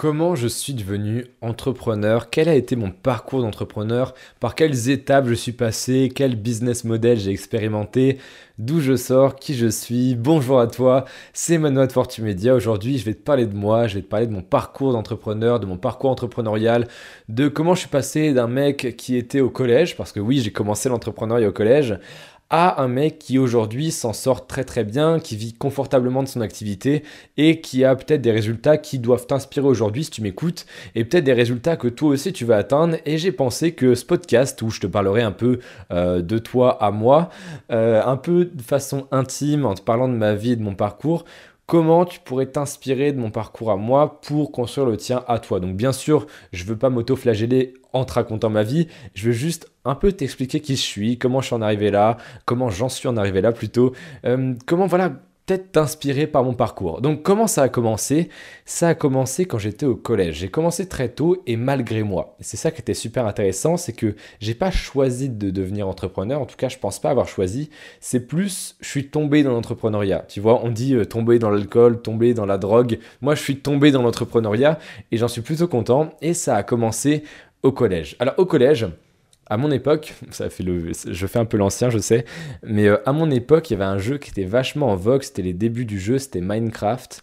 [0.00, 2.30] Comment je suis devenu entrepreneur?
[2.30, 4.14] Quel a été mon parcours d'entrepreneur?
[4.40, 6.10] Par quelles étapes je suis passé?
[6.14, 8.16] Quel business model j'ai expérimenté?
[8.56, 9.36] D'où je sors?
[9.36, 10.14] Qui je suis?
[10.14, 12.54] Bonjour à toi, c'est Manuel de Fortumedia.
[12.54, 15.60] Aujourd'hui, je vais te parler de moi, je vais te parler de mon parcours d'entrepreneur,
[15.60, 16.88] de mon parcours entrepreneurial,
[17.28, 20.50] de comment je suis passé d'un mec qui était au collège, parce que oui, j'ai
[20.50, 21.98] commencé l'entrepreneuriat au collège,
[22.50, 26.40] à un mec qui aujourd'hui s'en sort très très bien, qui vit confortablement de son
[26.40, 27.04] activité
[27.36, 31.24] et qui a peut-être des résultats qui doivent t'inspirer aujourd'hui si tu m'écoutes et peut-être
[31.24, 32.96] des résultats que toi aussi tu vas atteindre.
[33.06, 35.60] Et j'ai pensé que ce podcast où je te parlerai un peu
[35.92, 37.30] euh, de toi à moi,
[37.70, 40.74] euh, un peu de façon intime en te parlant de ma vie et de mon
[40.74, 41.24] parcours,
[41.70, 45.60] comment tu pourrais t'inspirer de mon parcours à moi pour construire le tien à toi.
[45.60, 49.32] Donc bien sûr, je ne veux pas m'auto-flageller en te racontant ma vie, je veux
[49.32, 52.88] juste un peu t'expliquer qui je suis, comment je suis en arrivé là, comment j'en
[52.88, 53.92] suis en arrivé là plutôt,
[54.24, 55.12] euh, comment voilà
[55.50, 57.00] peut-être t'inspirer par mon parcours.
[57.00, 58.28] Donc comment ça a commencé?
[58.64, 60.36] Ça a commencé quand j'étais au collège.
[60.36, 62.36] J'ai commencé très tôt et malgré moi.
[62.38, 66.40] C'est ça qui était super intéressant, c'est que j'ai pas choisi de devenir entrepreneur.
[66.40, 67.68] En tout cas, je pense pas avoir choisi.
[67.98, 70.24] C'est plus, je suis tombé dans l'entrepreneuriat.
[70.28, 73.00] Tu vois, on dit euh, tomber dans l'alcool, tomber dans la drogue.
[73.20, 74.78] Moi, je suis tombé dans l'entrepreneuriat
[75.10, 76.10] et j'en suis plutôt content.
[76.22, 77.24] Et ça a commencé
[77.64, 78.14] au collège.
[78.20, 78.86] Alors au collège,
[79.50, 82.24] à mon époque, ça fait le, je fais un peu l'ancien, je sais,
[82.62, 85.22] mais euh, à mon époque, il y avait un jeu qui était vachement en vogue,
[85.22, 87.22] c'était les débuts du jeu, c'était Minecraft.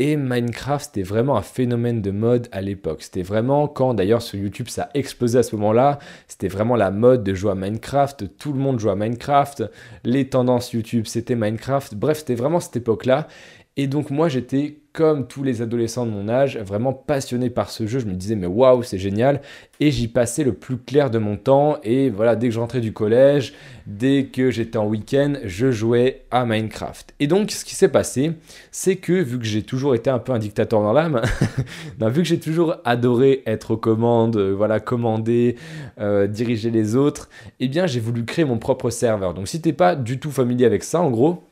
[0.00, 3.02] Et Minecraft, c'était vraiment un phénomène de mode à l'époque.
[3.02, 5.98] C'était vraiment quand, d'ailleurs, sur YouTube, ça a explosé à ce moment-là.
[6.28, 8.36] C'était vraiment la mode de jouer à Minecraft.
[8.38, 9.64] Tout le monde jouait à Minecraft.
[10.04, 11.96] Les tendances YouTube, c'était Minecraft.
[11.96, 13.26] Bref, c'était vraiment cette époque-là.
[13.80, 17.86] Et donc moi j'étais comme tous les adolescents de mon âge, vraiment passionné par ce
[17.86, 18.00] jeu.
[18.00, 19.40] Je me disais mais waouh c'est génial.
[19.78, 21.78] Et j'y passais le plus clair de mon temps.
[21.84, 23.54] Et voilà, dès que je rentrais du collège,
[23.86, 27.14] dès que j'étais en week-end, je jouais à Minecraft.
[27.20, 28.32] Et donc ce qui s'est passé,
[28.72, 31.22] c'est que vu que j'ai toujours été un peu un dictateur dans l'âme,
[32.00, 35.54] vu que j'ai toujours adoré être aux commandes, euh, voilà, commander,
[36.00, 37.28] euh, diriger les autres,
[37.60, 39.34] eh bien j'ai voulu créer mon propre serveur.
[39.34, 41.44] Donc si t'es pas du tout familier avec ça, en gros,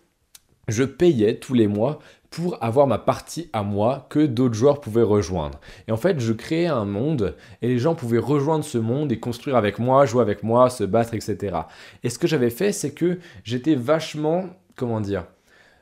[0.69, 2.00] je payais tous les mois
[2.36, 5.58] pour avoir ma partie à moi que d'autres joueurs pouvaient rejoindre.
[5.88, 9.19] Et en fait, je créais un monde et les gens pouvaient rejoindre ce monde et
[9.19, 11.56] construire avec moi, jouer avec moi, se battre, etc.
[12.02, 15.25] Et ce que j'avais fait, c'est que j'étais vachement, comment dire,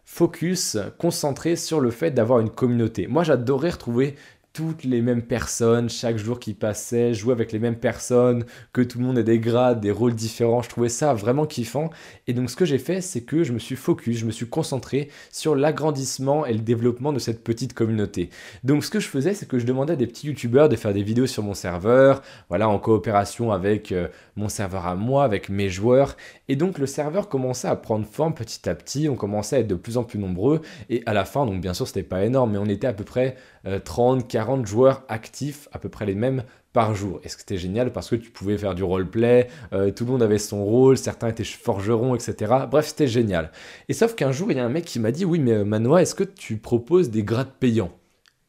[0.04, 3.08] focus, concentré sur le fait d'avoir une communauté.
[3.08, 4.14] Moi, j'adorais retrouver
[4.54, 9.00] toutes les mêmes personnes chaque jour qui passait, jouer avec les mêmes personnes, que tout
[9.00, 10.62] le monde ait des grades, des rôles différents.
[10.62, 11.90] Je trouvais ça vraiment kiffant.
[12.28, 14.46] Et donc ce que j'ai fait, c'est que je me suis focus, je me suis
[14.46, 18.30] concentré sur l'agrandissement et le développement de cette petite communauté.
[18.62, 20.94] Donc ce que je faisais, c'est que je demandais à des petits youtubeurs de faire
[20.94, 24.06] des vidéos sur mon serveur, voilà, en coopération avec euh,
[24.36, 26.16] mon serveur à moi, avec mes joueurs.
[26.46, 29.66] Et donc le serveur commençait à prendre forme petit à petit, on commençait à être
[29.66, 30.60] de plus en plus nombreux.
[30.90, 33.02] Et à la fin, donc bien sûr, c'était pas énorme, mais on était à peu
[33.02, 33.36] près
[33.84, 36.42] 30, euh, 40 joueurs actifs, à peu près les mêmes
[36.74, 37.18] par jour.
[37.24, 40.36] Et c'était génial parce que tu pouvais faire du roleplay, euh, tout le monde avait
[40.36, 42.52] son rôle, certains étaient forgerons, etc.
[42.70, 43.52] Bref, c'était génial.
[43.88, 45.64] Et sauf qu'un jour, il y a un mec qui m'a dit, oui, mais euh,
[45.64, 47.92] Manoa, est-ce que tu proposes des grades payants?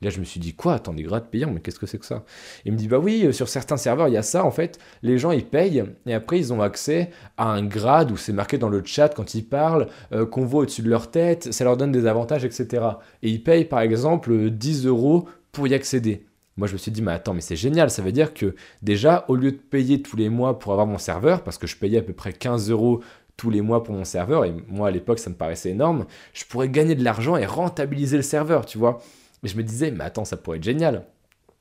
[0.02, 1.52] Là, je me suis dit, quoi Attends, des grades payants?
[1.54, 2.26] Mais qu'est-ce que c'est que ça?
[2.66, 4.44] Il me dit, bah oui, sur certains serveurs, il y a ça.
[4.44, 8.18] En fait, les gens, ils payent et après, ils ont accès à un grade où
[8.18, 9.88] c'est marqué dans le chat quand ils parlent,
[10.32, 12.84] qu'on voit au-dessus de leur tête, ça leur donne des avantages, etc.
[13.24, 16.26] Et ils payent, par exemple, 10 euros pour y accéder.
[16.58, 17.90] Moi, je me suis dit, mais attends, mais c'est génial.
[17.90, 20.98] Ça veut dire que déjà, au lieu de payer tous les mois pour avoir mon
[20.98, 23.02] serveur, parce que je payais à peu près 15 euros
[23.38, 26.46] tous les mois pour mon serveur, et moi à l'époque, ça me paraissait énorme, je
[26.46, 29.02] pourrais gagner de l'argent et rentabiliser le serveur, tu vois.
[29.44, 31.06] Mais je me disais, mais attends, ça pourrait être génial.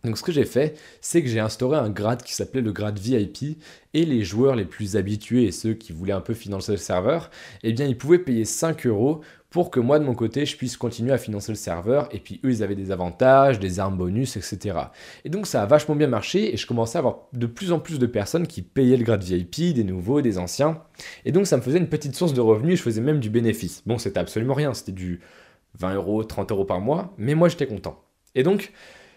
[0.05, 2.99] Donc ce que j'ai fait, c'est que j'ai instauré un grade qui s'appelait le grade
[2.99, 3.59] VIP
[3.95, 7.31] et les joueurs les plus habitués et ceux qui voulaient un peu financer le serveur,
[7.63, 9.23] eh bien ils pouvaient payer 5 euros
[9.55, 12.41] pour que moi de mon côté je puisse continuer à financer le serveur et puis
[12.45, 14.77] eux ils avaient des avantages, des armes bonus, etc.
[15.25, 17.79] Et donc ça a vachement bien marché et je commençais à avoir de plus en
[17.79, 20.83] plus de personnes qui payaient le grade VIP, des nouveaux, des anciens.
[21.25, 23.85] Et donc ça me faisait une petite source de revenus, je faisais même du bénéfice.
[23.87, 25.21] Bon c'était absolument rien, c'était du
[25.79, 28.03] 20 euros, 30 euros par mois, mais moi j'étais content.
[28.35, 28.73] Et donc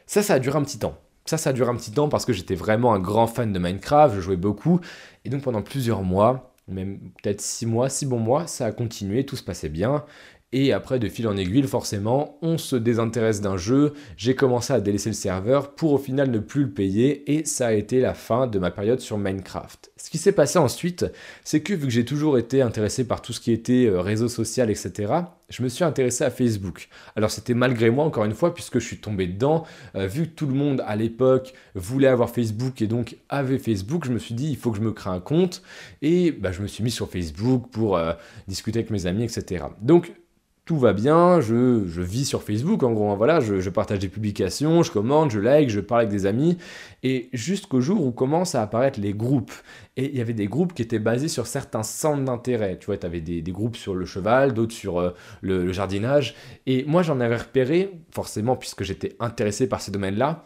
[0.05, 0.99] ça, ça a duré un petit temps.
[1.25, 3.57] Ça, ça a duré un petit temps parce que j'étais vraiment un grand fan de
[3.57, 4.81] Minecraft, je jouais beaucoup.
[5.25, 9.25] Et donc pendant plusieurs mois, même peut-être six mois, six bons mois, ça a continué,
[9.25, 10.05] tout se passait bien.
[10.53, 13.93] Et après, de fil en aiguille, forcément, on se désintéresse d'un jeu.
[14.15, 17.29] J'ai commencé à délaisser le serveur pour au final ne plus le payer.
[17.29, 19.91] Et ça a été la fin de ma période sur Minecraft.
[19.97, 21.05] Ce qui s'est passé ensuite,
[21.43, 24.29] c'est que vu que j'ai toujours été intéressé par tout ce qui était euh, réseau
[24.29, 25.13] social, etc.,
[25.49, 26.87] je me suis intéressé à Facebook.
[27.17, 29.65] Alors c'était malgré moi, encore une fois, puisque je suis tombé dedans.
[29.95, 34.05] Euh, vu que tout le monde à l'époque voulait avoir Facebook et donc avait Facebook,
[34.05, 35.61] je me suis dit, il faut que je me crée un compte.
[36.01, 38.13] Et bah, je me suis mis sur Facebook pour euh,
[38.47, 39.65] discuter avec mes amis, etc.
[39.81, 40.13] Donc
[40.67, 44.83] tout va bien, je, vis sur Facebook en gros, hein, voilà, je, partage des publications,
[44.83, 46.57] je commente, je like, je parle avec des amis,
[47.03, 49.53] et jusqu'au jour où commencent à apparaître les groupes.
[49.95, 52.97] Et il y avait des groupes qui étaient basés sur certains centres d'intérêt, tu vois,
[52.97, 55.11] tu avais des, groupes sur le cheval, d'autres sur euh,
[55.41, 56.35] le jardinage,
[56.65, 60.43] et moi j'en avais repéré, forcément puisque j'étais intéressé par ces domaines-là,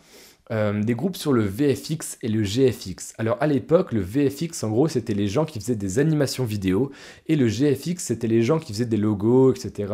[0.52, 3.14] euh, des groupes sur le VFX et le GFX.
[3.18, 6.92] Alors à l'époque, le VFX, en gros, c'était les gens qui faisaient des animations vidéo,
[7.28, 9.94] et le GFX, c'était les gens qui faisaient des logos, etc.,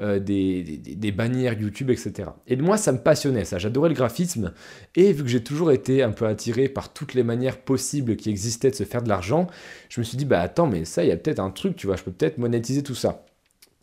[0.00, 2.30] euh, des, des, bannières YouTube, etc.
[2.46, 3.58] Et moi, ça me passionnait, ça.
[3.58, 4.52] J'adorais le graphisme,
[4.94, 8.30] et vu que j'ai toujours été un peu attiré par toutes les manières possibles qui
[8.30, 9.48] existaient de se faire de l'argent,
[9.88, 11.86] je me suis dit, bah attends, mais ça, il y a peut-être un truc, tu
[11.86, 13.24] vois, je peux peut-être monétiser tout ça.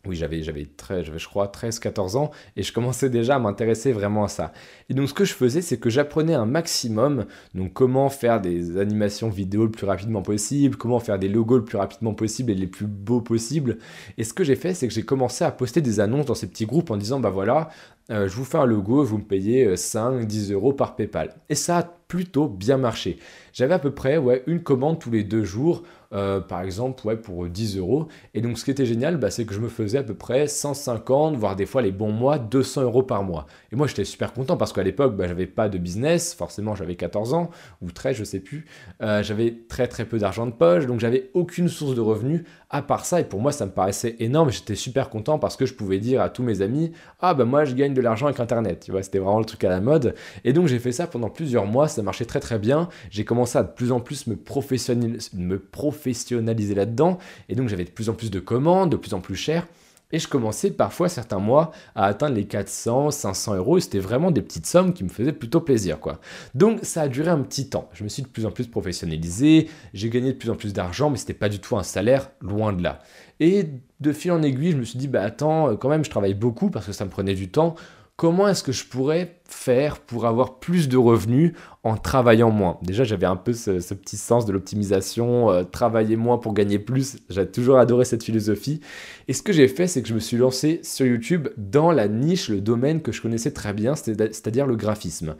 [0.06, 4.28] Oui, j'avais, j'avais, je crois, 13-14 ans et je commençais déjà à m'intéresser vraiment à
[4.28, 4.52] ça.
[4.88, 7.26] Et donc, ce que je faisais, c'est que j'apprenais un maximum.
[7.54, 11.64] Donc, comment faire des animations vidéo le plus rapidement possible, comment faire des logos le
[11.64, 13.78] plus rapidement possible et les plus beaux possibles.
[14.18, 16.46] Et ce que j'ai fait, c'est que j'ai commencé à poster des annonces dans ces
[16.46, 17.68] petits groupes en disant, bah voilà,
[18.10, 21.34] euh, je vous fais un logo, vous me payez 5, euh, 10 euros par PayPal.
[21.48, 23.18] Et ça a plutôt bien marché.
[23.52, 25.82] J'avais à peu près ouais, une commande tous les deux jours
[26.14, 28.08] euh, par exemple, ouais, pour 10 euros.
[28.32, 30.46] Et donc, ce qui était génial, bah, c'est que je me faisais à peu près
[30.46, 33.46] 150, voire des fois les bons mois, 200 euros par mois.
[33.72, 36.34] Et moi, j'étais super content parce qu'à l'époque, bah, j'avais pas de business.
[36.34, 37.50] Forcément, j'avais 14 ans
[37.82, 38.64] ou 13, je sais plus.
[39.02, 42.80] Euh, j'avais très très peu d'argent de poche, donc j'avais aucune source de revenus à
[42.80, 43.20] part ça.
[43.20, 44.50] Et pour moi, ça me paraissait énorme.
[44.50, 47.64] J'étais super content parce que je pouvais dire à tous mes amis, ah bah moi,
[47.64, 48.80] je gagne de l'argent avec Internet.
[48.84, 50.14] Tu vois, c'était vraiment le truc à la mode.
[50.44, 51.88] Et donc, j'ai fait ça pendant plusieurs mois.
[51.88, 52.88] Ça marchait très très bien.
[53.10, 57.18] J'ai commencé à de plus en plus me professionnaliser, me professionnaliser professionnaliser là-dedans.
[57.48, 59.66] Et donc j'avais de plus en plus de commandes, de plus en plus chères.
[60.10, 63.78] Et je commençais parfois certains mois à atteindre les 400, 500 euros.
[63.78, 66.18] C'était vraiment des petites sommes qui me faisaient plutôt plaisir, quoi.
[66.54, 67.90] Donc ça a duré un petit temps.
[67.92, 69.68] Je me suis de plus en plus professionnalisé.
[69.92, 72.72] J'ai gagné de plus en plus d'argent, mais c'était pas du tout un salaire, loin
[72.72, 73.00] de là.
[73.38, 73.66] Et
[74.00, 76.70] de fil en aiguille, je me suis dit, bah attends, quand même, je travaille beaucoup
[76.70, 77.74] parce que ça me prenait du temps
[78.18, 81.52] comment est-ce que je pourrais faire pour avoir plus de revenus
[81.84, 82.76] en travaillant moins?
[82.82, 87.18] Déjà, j'avais un peu ce, petit sens de l'optimisation, euh, travailler moins pour gagner plus.
[87.30, 88.80] J'ai toujours adoré cette philosophie.
[89.28, 92.08] Et ce que j'ai fait, c'est que je me suis lancé sur YouTube dans la
[92.08, 95.36] niche, le domaine que je connaissais très bien, c'est-à-dire le graphisme.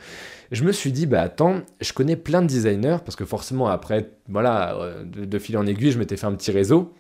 [0.53, 4.13] Je me suis dit, bah attends, je connais plein de designers, parce que forcément, après,
[4.29, 6.93] voilà, euh, de fil en aiguille, je m'étais fait un petit réseau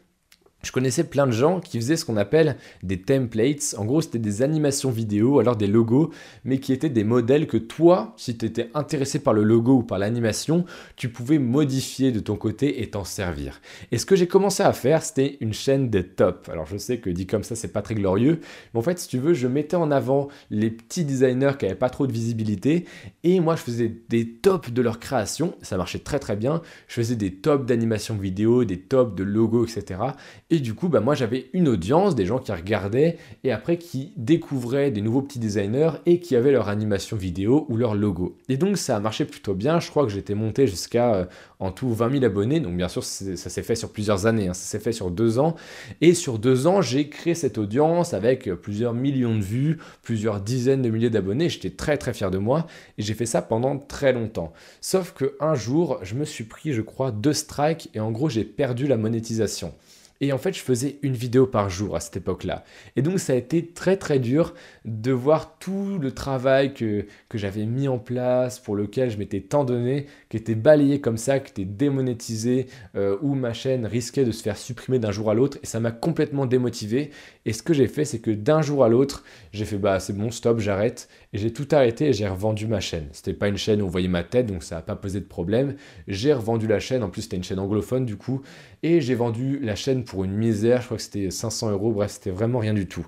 [0.62, 3.76] je connaissais plein de gens qui faisaient ce qu'on appelle des templates.
[3.78, 6.10] En gros, c'était des animations vidéo, alors des logos,
[6.44, 9.82] mais qui étaient des modèles que toi, si tu étais intéressé par le logo ou
[9.82, 10.64] par l'animation,
[10.96, 13.60] tu pouvais modifier de ton côté et t'en servir.
[13.92, 16.48] Et ce que j'ai commencé à faire, c'était une chaîne de top.
[16.52, 18.40] Alors je sais que dit comme ça, c'est pas très glorieux,
[18.74, 21.76] mais en fait, si tu veux, je mettais en avant les petits designers qui avaient
[21.76, 22.84] pas trop de visibilité,
[23.22, 25.54] et moi, je faisais des tops de leur création.
[25.62, 26.62] Ça marchait très très bien.
[26.88, 30.00] Je faisais des tops d'animation vidéo, des tops de logos, etc.
[30.50, 34.14] Et du coup, bah, moi j'avais une audience, des gens qui regardaient et après qui
[34.16, 38.38] découvraient des nouveaux petits designers et qui avaient leur animation vidéo ou leur logo.
[38.48, 39.78] Et donc ça a marché plutôt bien.
[39.78, 41.24] Je crois que j'étais monté jusqu'à euh,
[41.58, 42.60] en tout 20 000 abonnés.
[42.60, 44.54] Donc bien sûr, ça s'est fait sur plusieurs années, hein.
[44.54, 45.54] ça s'est fait sur deux ans.
[46.00, 50.80] Et sur deux ans, j'ai créé cette audience avec plusieurs millions de vues, plusieurs dizaines
[50.80, 51.50] de milliers d'abonnés.
[51.50, 52.66] J'étais très très fier de moi
[52.96, 54.54] et j'ai fait ça pendant très longtemps.
[54.80, 58.30] Sauf que un jour, je me suis pris, je crois, deux strikes et en gros,
[58.30, 59.74] j'ai perdu la monétisation.
[60.20, 62.64] Et en fait, je faisais une vidéo par jour à cette époque-là.
[62.96, 64.54] Et donc, ça a été très très dur
[64.84, 69.40] de voir tout le travail que, que j'avais mis en place, pour lequel je m'étais
[69.40, 72.66] tant donné, qui était balayé comme ça, qui était démonétisé,
[72.96, 75.58] euh, où ma chaîne risquait de se faire supprimer d'un jour à l'autre.
[75.62, 77.10] Et ça m'a complètement démotivé.
[77.46, 80.12] Et ce que j'ai fait, c'est que d'un jour à l'autre, j'ai fait bah c'est
[80.12, 81.08] bon, stop, j'arrête.
[81.32, 83.06] Et j'ai tout arrêté et j'ai revendu ma chaîne.
[83.12, 85.26] C'était pas une chaîne où on voyait ma tête, donc ça n'a pas posé de
[85.26, 85.76] problème.
[86.08, 87.02] J'ai revendu la chaîne.
[87.02, 88.42] En plus, c'était une chaîne anglophone du coup.
[88.82, 92.12] Et j'ai vendu la chaîne pour une misère, je crois que c'était 500 euros, bref,
[92.12, 93.06] c'était vraiment rien du tout.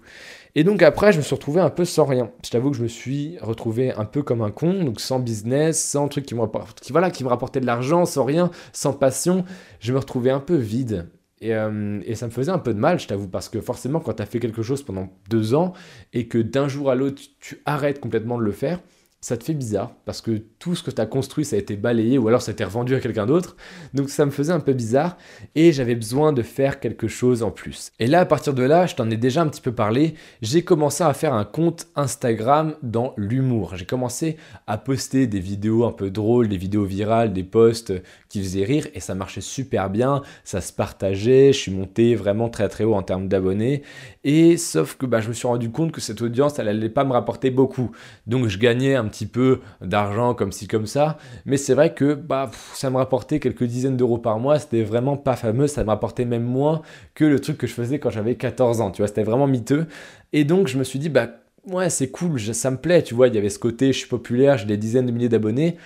[0.54, 2.30] Et donc après, je me suis retrouvé un peu sans rien.
[2.44, 5.82] Je t'avoue que je me suis retrouvé un peu comme un con, donc sans business,
[5.82, 6.42] sans truc qui me,
[6.80, 9.44] qui, voilà, qui me rapportait de l'argent, sans rien, sans passion.
[9.80, 11.08] Je me retrouvais un peu vide.
[11.40, 14.00] Et, euh, et, ça me faisait un peu de mal, je t'avoue, parce que forcément,
[14.00, 15.72] quand tu as fait quelque chose pendant deux ans
[16.12, 18.80] et que d'un jour à l'autre, tu arrêtes complètement de le faire,
[19.22, 21.76] ça te fait bizarre parce que tout ce que tu as construit, ça a été
[21.76, 23.54] balayé ou alors ça a été revendu à quelqu'un d'autre.
[23.92, 25.18] Donc ça me faisait un peu bizarre
[25.54, 27.92] et j'avais besoin de faire quelque chose en plus.
[27.98, 30.62] Et là, à partir de là, je t'en ai déjà un petit peu parlé, j'ai
[30.62, 33.76] commencé à faire un compte Instagram dans l'humour.
[33.76, 37.92] J'ai commencé à poster des vidéos un peu drôles, des vidéos virales, des posts
[38.30, 42.48] qui faisaient rire et ça marchait super bien, ça se partageait, je suis monté vraiment
[42.48, 43.82] très très haut en termes d'abonnés
[44.24, 47.04] et sauf que bah, je me suis rendu compte que cette audience, elle n'allait pas
[47.04, 47.90] me rapporter beaucoup.
[48.26, 52.14] Donc je gagnais un petit peu d'argent comme ci comme ça, mais c'est vrai que
[52.14, 55.90] bah, ça me rapportait quelques dizaines d'euros par mois, c'était vraiment pas fameux, ça me
[55.90, 56.80] rapportait même moins
[57.14, 59.86] que le truc que je faisais quand j'avais 14 ans, tu vois, c'était vraiment miteux.
[60.32, 61.28] Et donc je me suis dit, bah
[61.66, 64.08] ouais, c'est cool, ça me plaît, tu vois, il y avait ce côté, je suis
[64.08, 65.76] populaire, j'ai des dizaines de milliers d'abonnés,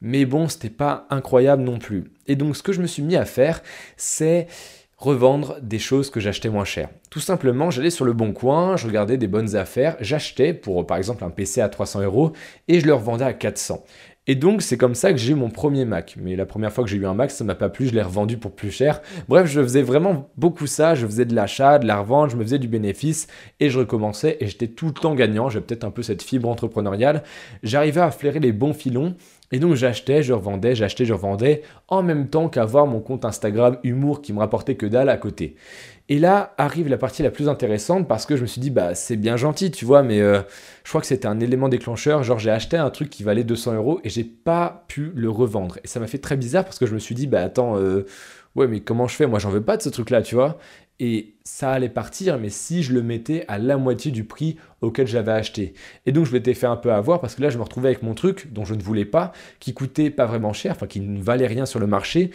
[0.00, 2.04] mais bon, c'était pas incroyable non plus.
[2.26, 3.62] Et donc ce que je me suis mis à faire,
[3.96, 4.46] c'est
[5.04, 6.88] revendre des choses que j'achetais moins cher.
[7.10, 10.96] Tout simplement, j'allais sur le bon coin, je regardais des bonnes affaires, j'achetais pour par
[10.96, 12.32] exemple un PC à 300 euros
[12.68, 13.84] et je le revendais à 400.
[14.26, 16.16] Et donc c'est comme ça que j'ai eu mon premier Mac.
[16.18, 18.02] Mais la première fois que j'ai eu un Mac, ça m'a pas plu, je l'ai
[18.02, 19.02] revendu pour plus cher.
[19.28, 22.42] Bref, je faisais vraiment beaucoup ça, je faisais de l'achat, de la revente, je me
[22.42, 23.26] faisais du bénéfice
[23.60, 26.48] et je recommençais et j'étais tout le temps gagnant, j'ai peut-être un peu cette fibre
[26.48, 27.22] entrepreneuriale.
[27.62, 29.14] J'arrivais à flairer les bons filons
[29.54, 33.78] et donc j'achetais, je revendais, j'achetais, je revendais, en même temps qu'avoir mon compte Instagram
[33.84, 35.54] humour qui me rapportait que dalle à côté.
[36.08, 38.96] Et là arrive la partie la plus intéressante parce que je me suis dit, bah
[38.96, 40.40] c'est bien gentil, tu vois, mais euh,
[40.82, 42.24] je crois que c'était un élément déclencheur.
[42.24, 45.78] Genre j'ai acheté un truc qui valait 200 euros et j'ai pas pu le revendre.
[45.84, 48.06] Et ça m'a fait très bizarre parce que je me suis dit, bah attends, euh,
[48.56, 49.28] ouais, mais comment je fais?
[49.28, 50.58] Moi j'en veux pas de ce truc-là, tu vois.
[51.00, 55.06] Et ça allait partir, mais si je le mettais à la moitié du prix auquel
[55.06, 55.74] j'avais acheté.
[56.06, 58.02] Et donc je m'étais fait un peu avoir parce que là je me retrouvais avec
[58.02, 61.20] mon truc dont je ne voulais pas, qui coûtait pas vraiment cher, enfin qui ne
[61.20, 62.30] valait rien sur le marché.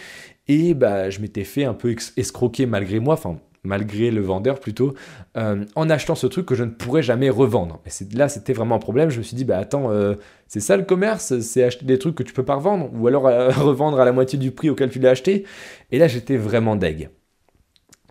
[0.48, 4.94] Et bah je m'étais fait un peu escroquer malgré moi, enfin malgré le vendeur plutôt,
[5.38, 7.82] euh, en achetant ce truc que je ne pourrais jamais revendre.
[7.86, 9.10] Et là, c'était vraiment un problème.
[9.10, 10.16] Je me suis dit, bah attends, euh,
[10.48, 13.28] c'est ça le commerce, c'est acheter des trucs que tu peux pas revendre, ou alors
[13.28, 15.46] euh, revendre à la moitié du prix auquel tu l'as acheté?
[15.92, 17.10] Et là, j'étais vraiment deg.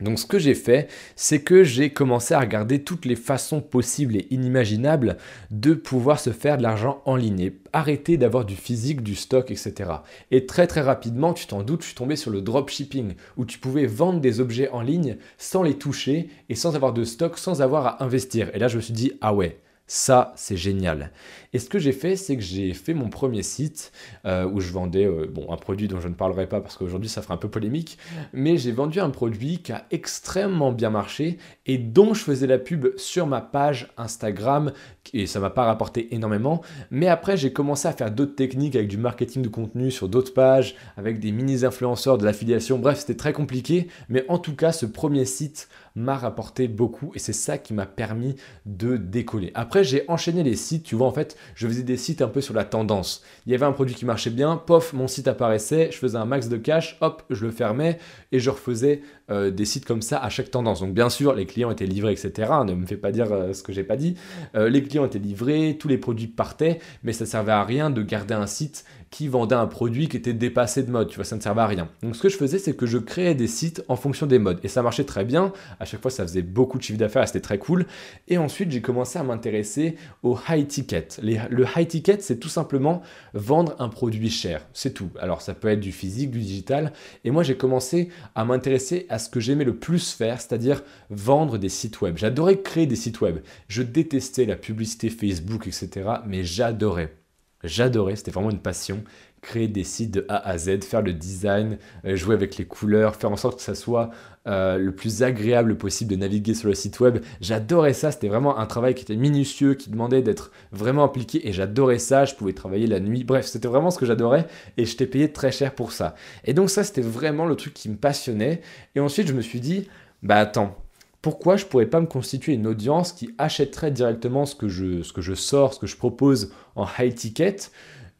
[0.00, 4.16] Donc ce que j'ai fait, c'est que j'ai commencé à regarder toutes les façons possibles
[4.16, 5.16] et inimaginables
[5.50, 9.50] de pouvoir se faire de l'argent en ligne et arrêter d'avoir du physique, du stock,
[9.50, 9.90] etc.
[10.30, 13.58] Et très très rapidement, tu t'en doutes, je suis tombé sur le dropshipping où tu
[13.58, 17.62] pouvais vendre des objets en ligne sans les toucher et sans avoir de stock, sans
[17.62, 18.50] avoir à investir.
[18.54, 19.58] Et là, je me suis dit, ah ouais,
[19.90, 21.12] ça, c'est génial.
[21.54, 23.90] Et ce que j'ai fait, c'est que j'ai fait mon premier site
[24.26, 27.09] euh, où je vendais euh, bon, un produit dont je ne parlerai pas parce qu'aujourd'hui
[27.09, 27.97] ça ferait un peu polémique,
[28.35, 32.59] mais j'ai vendu un produit qui a extrêmement bien marché et dont je faisais la
[32.59, 34.73] pub sur ma page Instagram
[35.14, 36.61] et ça m'a pas rapporté énormément.
[36.90, 40.35] Mais après, j'ai commencé à faire d'autres techniques avec du marketing de contenu sur d'autres
[40.35, 42.78] pages, avec des mini-influenceurs, de l'affiliation.
[42.78, 47.18] Bref, c'était très compliqué, mais en tout cas, ce premier site m'a rapporté beaucoup et
[47.18, 49.50] c'est ça qui m'a permis de décoller.
[49.54, 52.40] Après, j'ai enchaîné les sites, tu vois, en fait, je faisais des sites un peu
[52.40, 53.23] sur la tendance.
[53.47, 56.25] Il y avait un produit qui marchait bien, pof, mon site apparaissait, je faisais un
[56.25, 57.99] max de cash, hop, je le fermais
[58.32, 60.80] et je refaisais euh, des sites comme ça à chaque tendance.
[60.80, 62.50] Donc bien sûr, les clients étaient livrés, etc.
[62.64, 64.14] Ne me fais pas dire euh, ce que j'ai pas dit.
[64.54, 68.02] Euh, les clients étaient livrés, tous les produits partaient, mais ça servait à rien de
[68.02, 71.08] garder un site qui vendait un produit qui était dépassé de mode.
[71.08, 71.88] Tu vois, ça ne servait à rien.
[72.02, 74.61] Donc ce que je faisais, c'est que je créais des sites en fonction des modes.
[74.62, 75.52] Et ça marchait très bien.
[75.80, 77.87] À chaque fois, ça faisait beaucoup de chiffre d'affaires, c'était très cool.
[78.28, 81.08] Et ensuite, j'ai commencé à m'intéresser au high ticket.
[81.23, 83.02] le high ticket, c'est tout simplement
[83.35, 84.66] vendre un produit cher.
[84.73, 85.11] C'est tout.
[85.20, 86.92] Alors ça peut être du physique, du digital.
[87.25, 91.58] Et moi, j'ai commencé à m'intéresser à ce que j'aimais le plus faire, c'est-à-dire vendre
[91.58, 92.16] des sites web.
[92.16, 93.38] J'adorais créer des sites web.
[93.68, 96.08] Je détestais la publicité Facebook, etc.
[96.26, 97.17] Mais j'adorais.
[97.64, 99.02] J'adorais, c'était vraiment une passion,
[99.40, 103.16] créer des sites de A à Z, faire le design, euh, jouer avec les couleurs,
[103.16, 104.10] faire en sorte que ça soit
[104.46, 107.18] euh, le plus agréable possible de naviguer sur le site web.
[107.40, 111.52] J'adorais ça, c'était vraiment un travail qui était minutieux, qui demandait d'être vraiment appliqué et
[111.52, 114.46] j'adorais ça, je pouvais travailler la nuit, bref, c'était vraiment ce que j'adorais
[114.76, 116.14] et je t'ai payé très cher pour ça.
[116.44, 118.62] Et donc ça, c'était vraiment le truc qui me passionnait.
[118.94, 119.88] Et ensuite, je me suis dit,
[120.22, 120.76] bah attends,
[121.22, 125.75] pourquoi je pourrais pas me constituer une audience qui achèterait directement ce que je, sors,
[125.75, 127.56] ce que je propose en high ticket?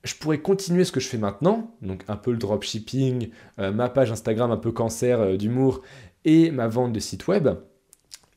[0.05, 3.89] Je pourrais continuer ce que je fais maintenant, donc un peu le dropshipping, euh, ma
[3.89, 5.83] page Instagram un peu cancer euh, d'humour
[6.25, 7.49] et ma vente de site web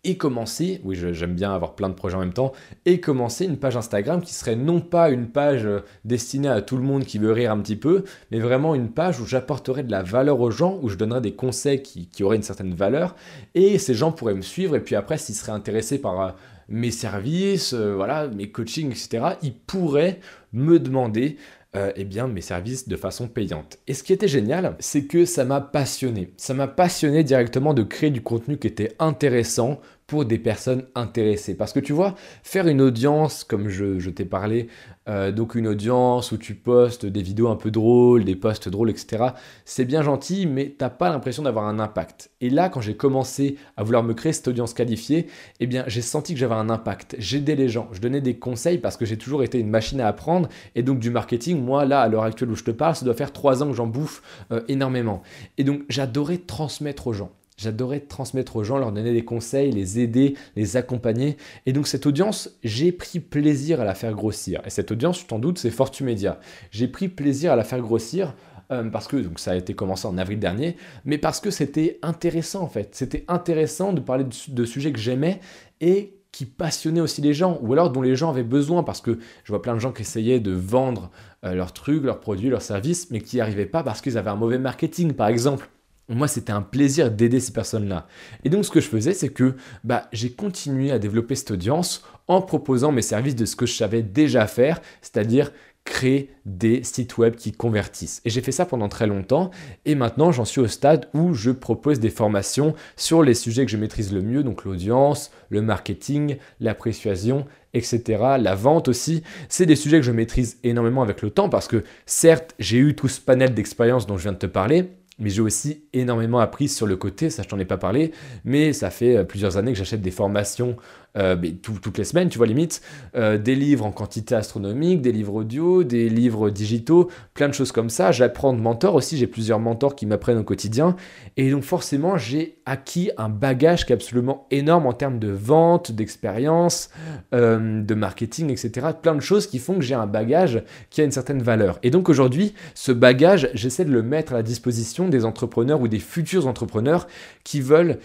[0.03, 2.53] et commencer, oui j'aime bien avoir plein de projets en même temps,
[2.85, 6.75] et commencer une page Instagram qui serait non pas une page euh, destinée à tout
[6.75, 9.91] le monde qui veut rire un petit peu, mais vraiment une page où j'apporterais de
[9.91, 13.15] la valeur aux gens, où je donnerais des conseils qui, auraient une certaine valeur,
[13.53, 16.31] et ces gens pourraient me suivre, et puis après s'ils seraient intéressés par euh,
[16.67, 20.19] mes services, euh, voilà, mes coachings, etc., ils pourraient
[20.51, 21.37] me demander
[21.73, 23.79] eh bien, mes services de façon payante.
[23.87, 26.33] Et ce qui était génial, c'est que ça m'a passionné.
[26.37, 29.79] Ça m'a passionné directement de créer du contenu qui était intéressant
[30.11, 31.55] pour des personnes intéressées.
[31.55, 34.67] Parce que tu vois, faire une audience, comme je, t'ai parlé,
[35.07, 38.89] euh, donc une audience où tu postes des vidéos un peu drôles, des posts drôles,
[38.89, 39.27] etc.,
[39.63, 42.29] c'est bien gentil, mais t'as pas l'impression d'avoir un impact.
[42.41, 45.27] Et là, quand j'ai commencé à vouloir me créer cette audience qualifiée,
[45.61, 47.15] eh bien, j'ai senti que j'avais un impact.
[47.17, 50.09] J'aidais les gens, je donnais des conseils parce que j'ai toujours été une machine à
[50.09, 50.49] apprendre.
[50.75, 53.13] Et donc, du marketing, moi, là, à l'heure actuelle où je te parle, ça doit
[53.13, 55.21] faire trois ans que j'en bouffe euh, énormément.
[55.57, 57.31] Et donc, j'adorais transmettre aux gens.
[57.61, 61.37] J'adorais transmettre aux gens, leur donner des conseils, les aider, les accompagner.
[61.67, 64.61] Et donc cette audience, j'ai pris plaisir à la faire grossir.
[64.65, 66.39] Et cette audience, tu t'en doutes, c'est Fortu Media.
[66.71, 68.33] J'ai pris plaisir à la faire grossir
[68.71, 70.75] euh, parce que ça a été commencé en avril dernier,
[71.05, 72.95] mais parce que c'était intéressant en fait.
[72.95, 75.39] C'était intéressant de parler de, sujets que j'aimais
[75.81, 79.19] et qui passionnaient aussi les gens, ou alors dont les gens avaient besoin, parce que
[79.43, 81.11] je vois plein de gens qui essayaient de vendre
[81.45, 84.31] euh, leurs trucs, leurs produits, leurs services, mais qui n'y arrivaient pas parce qu'ils avaient
[84.31, 85.69] un mauvais marketing, par exemple.
[86.11, 88.07] Moi, c'était un plaisir d'aider ces personnes-là.
[88.43, 92.03] Et donc, ce que je faisais, c'est que bah, j'ai continué à développer cette audience
[92.27, 95.51] en proposant mes services de ce que je savais déjà faire, c'est-à-dire
[95.83, 98.21] créer des sites web qui convertissent.
[98.23, 99.49] Et j'ai fait ça pendant très longtemps
[99.85, 103.71] et maintenant j'en suis au stade où je propose des formations sur les sujets que
[103.71, 108.03] je maîtrise le mieux, donc l'audience, le marketing, l'appréciation, etc.
[108.39, 111.83] La vente aussi, c'est des sujets que je maîtrise énormément avec le temps parce que
[112.05, 114.91] certes j'ai eu tout ce panel d'expériences dont je viens de te parler,
[115.21, 118.11] mais j'ai aussi énormément appris sur le côté, ça je t'en ai pas parlé,
[118.43, 120.75] mais ça fait euh, plusieurs années que j'achète des formations
[121.17, 122.81] euh, toutes les semaines, tu vois, limite,
[123.15, 127.71] euh, des livres en quantité astronomique, des livres audio, des livres digitaux, plein de choses
[127.71, 128.11] comme ça.
[128.11, 130.95] J'apprends de mentors aussi, j'ai plusieurs mentors qui m'apprennent au quotidien,
[131.37, 135.91] et donc forcément j'ai acquis un bagage qui est absolument énorme en termes de vente,
[135.91, 136.89] d'expérience,
[137.31, 138.87] de marketing, etc.
[139.01, 141.79] Plein de choses qui font que j'ai un bagage qui a une certaine valeur.
[141.83, 145.87] Et donc aujourd'hui, ce bagage, j'essaie de le mettre à la disposition des entrepreneurs ou
[145.87, 147.07] des futurs entrepreneurs
[147.43, 147.99] qui veulent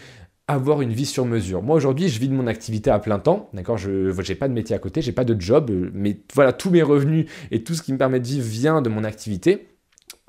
[0.48, 1.62] avoir une vie sur mesure.
[1.62, 3.78] Moi aujourd'hui, je vis de mon activité à plein temps, d'accord?
[3.78, 6.82] Je n'ai pas de métier à côté, j'ai pas de job, mais voilà, tous mes
[6.82, 9.68] revenus et tout ce qui me permet de vivre vient de mon activité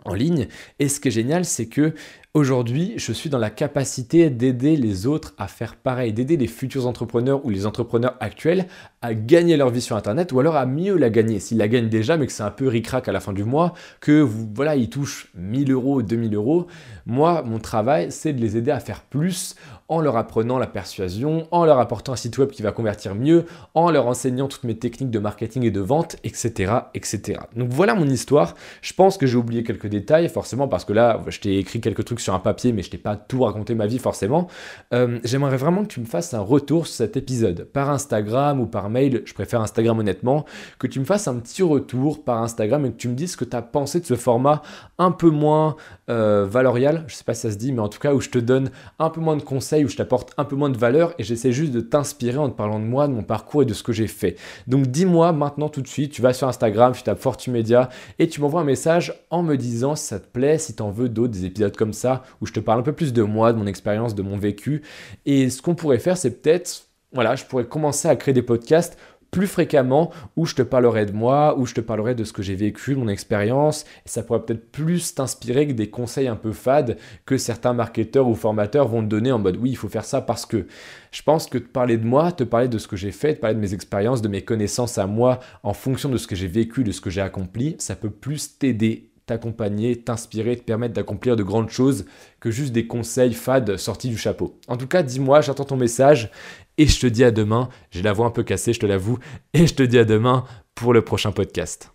[0.05, 0.47] en ligne.
[0.79, 1.93] Et ce qui est génial, c'est que
[2.37, 6.85] Aujourd'hui, je suis dans la capacité d'aider les autres à faire pareil, d'aider les futurs
[6.85, 8.67] entrepreneurs ou les entrepreneurs actuels
[9.01, 11.39] à gagner leur vie sur Internet ou alors à mieux la gagner.
[11.39, 13.73] S'ils la gagnent déjà, mais que c'est un peu ric-rac à la fin du mois,
[14.01, 16.67] que voilà, ils touchent 1000 euros, 2000 euros,
[17.07, 19.55] moi, mon travail, c'est de les aider à faire plus
[19.89, 23.45] en leur apprenant la persuasion, en leur apportant un site web qui va convertir mieux,
[23.73, 26.73] en leur enseignant toutes mes techniques de marketing et de vente, etc.
[26.93, 27.39] etc.
[27.55, 28.55] Donc voilà mon histoire.
[28.81, 32.05] Je pense que j'ai oublié quelques détails, forcément, parce que là, je t'ai écrit quelques
[32.05, 34.47] trucs sur un papier, mais je t'ai pas tout raconté ma vie forcément.
[34.93, 38.65] Euh, j'aimerais vraiment que tu me fasses un retour sur cet épisode, par Instagram ou
[38.65, 40.45] par mail, je préfère Instagram honnêtement,
[40.79, 43.37] que tu me fasses un petit retour par Instagram et que tu me dises ce
[43.37, 44.61] que tu as pensé de ce format
[44.97, 45.75] un peu moins
[46.09, 48.29] euh, valorial, je sais pas si ça se dit, mais en tout cas où je
[48.29, 51.13] te donne un peu moins de conseils, où je t'apporte un peu moins de valeur
[51.17, 53.73] et j'essaie juste de t'inspirer en te parlant de moi, de mon parcours et de
[53.73, 54.35] ce que j'ai fait.
[54.67, 58.41] Donc dis-moi maintenant tout de suite, tu vas sur Instagram, tu tapes Fortumedia et tu
[58.41, 61.33] m'envoies un message en me disant si ça te plaît, si tu en veux d'autres,
[61.33, 63.67] des épisodes comme ça, où je te parle un peu plus de moi, de mon
[63.67, 64.81] expérience, de mon vécu.
[65.25, 68.97] Et ce qu'on pourrait faire, c'est peut-être, voilà, je pourrais commencer à créer des podcasts
[69.31, 72.41] plus fréquemment où je te parlerai de moi, où je te parlerai de ce que
[72.41, 76.51] j'ai vécu, de mon expérience, ça pourrait peut-être plus t'inspirer que des conseils un peu
[76.51, 80.05] fades que certains marketeurs ou formateurs vont te donner en mode oui, il faut faire
[80.05, 80.67] ça parce que.
[81.09, 83.39] Je pense que te parler de moi, te parler de ce que j'ai fait, te
[83.39, 86.47] parler de mes expériences, de mes connaissances à moi en fonction de ce que j'ai
[86.47, 91.35] vécu, de ce que j'ai accompli, ça peut plus t'aider t'accompagner, t'inspirer, te permettre d'accomplir
[91.35, 92.05] de grandes choses
[92.39, 94.59] que juste des conseils fades sortis du chapeau.
[94.67, 96.31] En tout cas, dis-moi, j'attends ton message
[96.77, 97.69] et je te dis à demain.
[97.91, 99.19] J'ai la voix un peu cassée, je te l'avoue,
[99.53, 101.91] et je te dis à demain pour le prochain podcast.